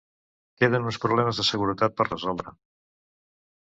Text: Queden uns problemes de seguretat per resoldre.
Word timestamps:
Queden 0.61 0.87
uns 0.93 0.99
problemes 1.05 1.43
de 1.43 1.47
seguretat 1.51 1.97
per 2.01 2.11
resoldre. 2.11 2.59